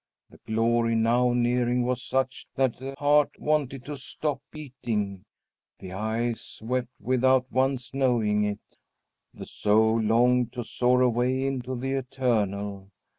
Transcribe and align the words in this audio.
The 0.31 0.39
glory 0.47 0.95
now 0.95 1.31
nearing 1.31 1.83
was 1.83 2.01
such 2.01 2.47
that 2.55 2.79
the 2.79 2.95
heart 2.97 3.39
wanted 3.39 3.85
to 3.85 3.95
stop 3.95 4.41
beating; 4.49 5.25
the 5.77 5.91
eyes 5.93 6.59
wept 6.63 6.89
without 6.99 7.51
one's 7.51 7.93
knowing 7.93 8.43
it; 8.43 8.77
the 9.31 9.45
soul 9.45 10.01
longed 10.01 10.53
to 10.53 10.63
soar 10.63 11.01
away 11.03 11.45
into 11.45 11.75
the 11.79 11.91
Eternal. 11.91 12.89